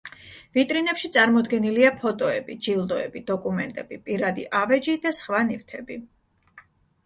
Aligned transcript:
ვიტრინებში 0.57 1.11
წარმოდგენილია 1.17 1.91
ფოტოები, 1.99 2.57
ჯილდოები, 2.69 3.23
დოკუმენტები, 3.29 4.01
პირადი 4.09 4.49
ავეჯი 4.65 4.99
და 5.07 5.15
სხვა 5.23 5.47
ნივთები. 5.55 6.03